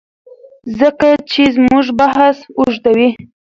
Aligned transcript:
ځکه 0.79 1.07
چي 1.31 1.43
زموږ 1.55 1.85
بحث 1.99 2.37
اوږديوي 2.59 3.09